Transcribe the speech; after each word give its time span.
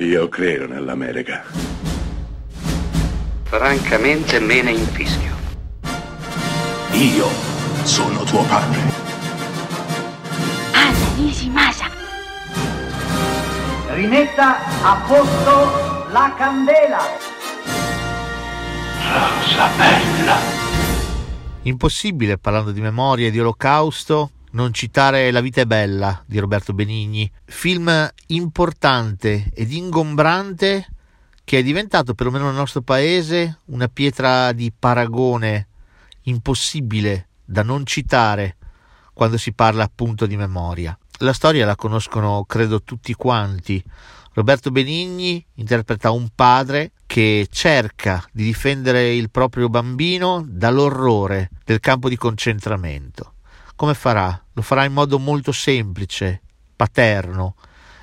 Io 0.00 0.28
credo 0.28 0.68
nell'America. 0.68 1.42
Francamente 3.42 4.38
me 4.38 4.62
ne 4.62 4.70
infischio. 4.70 5.34
Io 6.92 7.26
sono 7.82 8.22
tuo 8.22 8.44
padre. 8.44 8.80
Anna 10.70 11.14
Nishimasa. 11.16 11.90
Rimetta 13.88 14.58
a 14.82 15.02
posto 15.04 16.06
la 16.12 16.32
candela. 16.36 17.00
Rosa 19.02 19.68
bella. 19.76 20.36
Impossibile, 21.62 22.38
parlando 22.38 22.70
di 22.70 22.80
memoria 22.80 23.26
e 23.26 23.30
di 23.32 23.40
olocausto, 23.40 24.30
non 24.52 24.72
citare 24.72 25.30
La 25.30 25.40
vita 25.40 25.60
è 25.60 25.66
bella 25.66 26.22
di 26.26 26.38
Roberto 26.38 26.72
Benigni, 26.72 27.30
film 27.44 28.10
importante 28.28 29.50
ed 29.54 29.72
ingombrante 29.72 30.86
che 31.44 31.58
è 31.58 31.62
diventato, 31.62 32.12
perlomeno 32.12 32.46
nel 32.46 32.54
nostro 32.54 32.82
paese, 32.82 33.60
una 33.66 33.88
pietra 33.88 34.52
di 34.52 34.70
paragone 34.76 35.68
impossibile 36.24 37.28
da 37.42 37.62
non 37.62 37.86
citare 37.86 38.56
quando 39.14 39.38
si 39.38 39.54
parla 39.54 39.84
appunto 39.84 40.26
di 40.26 40.36
memoria. 40.36 40.96
La 41.20 41.32
storia 41.32 41.64
la 41.64 41.74
conoscono, 41.74 42.44
credo, 42.46 42.82
tutti 42.82 43.14
quanti. 43.14 43.82
Roberto 44.34 44.70
Benigni 44.70 45.44
interpreta 45.54 46.10
un 46.10 46.28
padre 46.34 46.92
che 47.06 47.48
cerca 47.50 48.22
di 48.30 48.44
difendere 48.44 49.14
il 49.14 49.30
proprio 49.30 49.70
bambino 49.70 50.44
dall'orrore 50.46 51.48
del 51.64 51.80
campo 51.80 52.10
di 52.10 52.16
concentramento. 52.16 53.32
Come 53.78 53.94
farà? 53.94 54.44
Lo 54.54 54.62
farà 54.62 54.84
in 54.84 54.92
modo 54.92 55.20
molto 55.20 55.52
semplice, 55.52 56.42
paterno, 56.74 57.54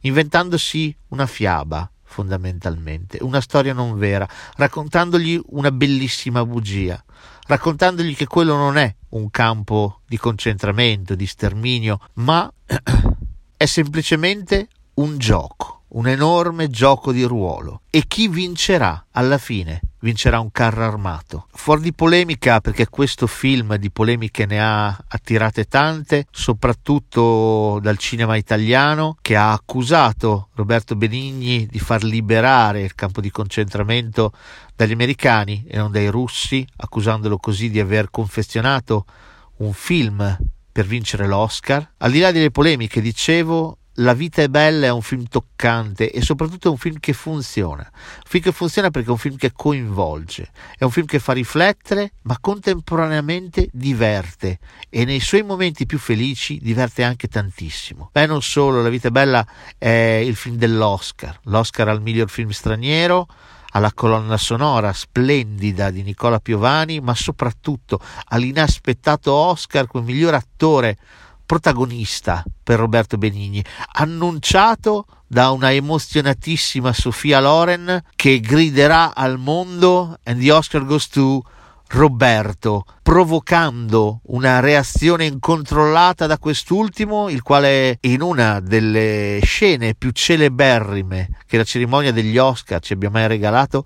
inventandosi 0.00 0.92
una 1.10 1.26
fiaba, 1.26 1.88
fondamentalmente, 2.02 3.18
una 3.20 3.40
storia 3.40 3.72
non 3.72 3.96
vera, 3.96 4.28
raccontandogli 4.56 5.40
una 5.50 5.70
bellissima 5.70 6.44
bugia, 6.44 7.00
raccontandogli 7.46 8.16
che 8.16 8.26
quello 8.26 8.56
non 8.56 8.78
è 8.78 8.92
un 9.10 9.30
campo 9.30 10.00
di 10.08 10.18
concentramento, 10.18 11.14
di 11.14 11.26
sterminio, 11.26 12.00
ma 12.14 12.52
è 13.56 13.64
semplicemente 13.64 14.66
un 14.94 15.18
gioco 15.18 15.79
un 15.90 16.06
enorme 16.06 16.68
gioco 16.68 17.12
di 17.12 17.22
ruolo. 17.24 17.82
E 17.90 18.04
chi 18.06 18.28
vincerà 18.28 19.06
alla 19.12 19.38
fine? 19.38 19.80
Vincerà 20.00 20.40
un 20.40 20.50
carro 20.50 20.84
armato. 20.84 21.46
Fuori 21.52 21.82
di 21.82 21.92
polemica, 21.92 22.60
perché 22.60 22.88
questo 22.88 23.26
film 23.26 23.76
di 23.76 23.90
polemiche 23.90 24.46
ne 24.46 24.60
ha 24.60 24.88
attirate 25.08 25.64
tante, 25.64 26.26
soprattutto 26.30 27.78
dal 27.82 27.98
cinema 27.98 28.36
italiano, 28.36 29.16
che 29.20 29.36
ha 29.36 29.52
accusato 29.52 30.48
Roberto 30.54 30.96
Benigni 30.96 31.66
di 31.66 31.78
far 31.78 32.02
liberare 32.02 32.82
il 32.82 32.94
campo 32.94 33.20
di 33.20 33.30
concentramento 33.30 34.32
dagli 34.74 34.92
americani 34.92 35.64
e 35.68 35.76
non 35.76 35.90
dai 35.90 36.08
russi, 36.08 36.66
accusandolo 36.76 37.36
così 37.36 37.68
di 37.68 37.80
aver 37.80 38.10
confezionato 38.10 39.04
un 39.58 39.72
film 39.74 40.38
per 40.72 40.86
vincere 40.86 41.26
l'Oscar. 41.26 41.92
Al 41.98 42.10
di 42.10 42.20
là 42.20 42.32
delle 42.32 42.50
polemiche, 42.50 43.02
dicevo, 43.02 43.79
la 44.00 44.14
vita 44.14 44.42
è 44.42 44.48
bella 44.48 44.86
è 44.86 44.90
un 44.90 45.02
film 45.02 45.26
toccante 45.28 46.10
e 46.10 46.22
soprattutto 46.22 46.68
è 46.68 46.70
un 46.70 46.78
film 46.78 46.98
che 46.98 47.12
funziona. 47.12 47.88
Un 47.92 48.22
film 48.24 48.42
che 48.44 48.52
funziona 48.52 48.90
perché 48.90 49.08
è 49.08 49.12
un 49.12 49.18
film 49.18 49.36
che 49.36 49.52
coinvolge, 49.52 50.50
è 50.76 50.84
un 50.84 50.90
film 50.90 51.06
che 51.06 51.18
fa 51.18 51.32
riflettere, 51.32 52.12
ma 52.22 52.38
contemporaneamente 52.40 53.68
diverte 53.72 54.58
e 54.88 55.04
nei 55.04 55.20
suoi 55.20 55.42
momenti 55.42 55.86
più 55.86 55.98
felici 55.98 56.58
diverte 56.60 57.04
anche 57.04 57.28
tantissimo. 57.28 58.08
Beh, 58.12 58.26
non 58.26 58.42
solo, 58.42 58.82
La 58.82 58.88
vita 58.88 59.08
è 59.08 59.10
bella 59.10 59.46
è 59.76 59.88
il 60.24 60.34
film 60.34 60.56
dell'Oscar, 60.56 61.38
l'Oscar 61.44 61.88
al 61.88 62.02
miglior 62.02 62.30
film 62.30 62.50
straniero 62.50 63.26
alla 63.72 63.92
colonna 63.92 64.36
sonora 64.36 64.92
splendida 64.92 65.90
di 65.90 66.02
Nicola 66.02 66.40
Piovani, 66.40 67.00
ma 67.00 67.14
soprattutto 67.14 68.00
all'inaspettato 68.28 69.32
Oscar 69.32 69.86
come 69.86 70.06
miglior 70.06 70.34
attore 70.34 70.96
protagonista 71.50 72.44
per 72.62 72.78
Roberto 72.78 73.18
Benigni, 73.18 73.64
annunciato 73.94 75.04
da 75.26 75.50
una 75.50 75.72
emozionatissima 75.72 76.92
Sofia 76.92 77.40
Loren 77.40 78.04
che 78.14 78.38
griderà 78.38 79.16
al 79.16 79.36
mondo 79.36 80.16
and 80.22 80.40
the 80.40 80.52
Oscar 80.52 80.84
goes 80.84 81.08
to 81.08 81.42
Roberto, 81.88 82.84
provocando 83.02 84.20
una 84.26 84.60
reazione 84.60 85.24
incontrollata 85.24 86.28
da 86.28 86.38
quest'ultimo, 86.38 87.28
il 87.28 87.42
quale 87.42 87.98
in 88.02 88.22
una 88.22 88.60
delle 88.60 89.40
scene 89.42 89.96
più 89.96 90.12
celeberrime 90.12 91.30
che 91.48 91.56
la 91.56 91.64
cerimonia 91.64 92.12
degli 92.12 92.38
Oscar 92.38 92.80
ci 92.80 92.92
abbia 92.92 93.10
mai 93.10 93.26
regalato, 93.26 93.84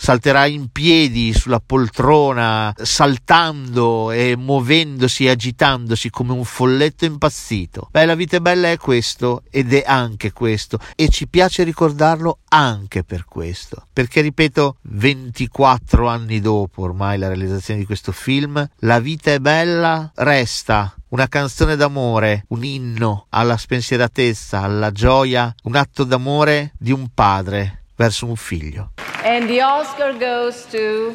salterà 0.00 0.46
in 0.46 0.68
piedi 0.72 1.34
sulla 1.34 1.60
poltrona, 1.60 2.72
saltando 2.74 4.10
e 4.10 4.34
muovendosi 4.34 5.26
e 5.26 5.30
agitandosi 5.30 6.08
come 6.08 6.32
un 6.32 6.44
folletto 6.44 7.04
impazzito. 7.04 7.88
Beh, 7.90 8.06
la 8.06 8.14
vita 8.14 8.38
è 8.38 8.40
bella 8.40 8.70
è 8.70 8.78
questo 8.78 9.42
ed 9.50 9.74
è 9.74 9.84
anche 9.86 10.32
questo 10.32 10.78
e 10.96 11.10
ci 11.10 11.28
piace 11.28 11.64
ricordarlo 11.64 12.38
anche 12.48 13.04
per 13.04 13.26
questo. 13.26 13.88
Perché, 13.92 14.22
ripeto, 14.22 14.76
24 14.80 16.08
anni 16.08 16.40
dopo 16.40 16.80
ormai 16.80 17.18
la 17.18 17.28
realizzazione 17.28 17.80
di 17.80 17.86
questo 17.86 18.10
film, 18.10 18.66
la 18.78 19.00
vita 19.00 19.32
è 19.32 19.38
bella 19.38 20.10
resta 20.14 20.94
una 21.08 21.28
canzone 21.28 21.76
d'amore, 21.76 22.44
un 22.48 22.64
inno 22.64 23.26
alla 23.30 23.56
spensieratezza, 23.56 24.62
alla 24.62 24.92
gioia, 24.92 25.52
un 25.64 25.74
atto 25.74 26.04
d'amore 26.04 26.72
di 26.78 26.92
un 26.92 27.08
padre 27.12 27.79
verso 28.00 28.24
un 28.24 28.36
figlio. 28.36 28.90
And 29.24 29.46
the 29.46 29.60
Oscar 29.60 30.14
goes 30.14 30.64
to 30.72 31.14